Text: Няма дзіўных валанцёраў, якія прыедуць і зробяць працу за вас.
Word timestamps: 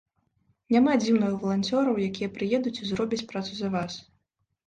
Няма 0.75 0.93
дзіўных 1.01 1.33
валанцёраў, 1.43 2.01
якія 2.07 2.29
прыедуць 2.37 2.75
і 2.85 2.89
зробяць 2.93 3.23
працу 3.35 3.51
за 3.61 3.67
вас. 3.77 3.93